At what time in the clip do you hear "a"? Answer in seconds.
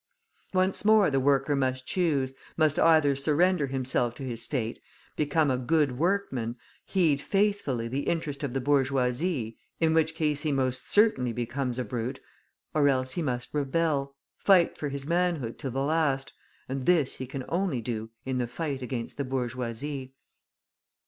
5.51-5.59, 11.77-11.83